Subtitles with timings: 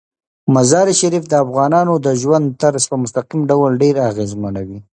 [0.55, 4.79] مزارشریف د افغانانو د ژوند طرز په مستقیم ډول ډیر اغېزمنوي.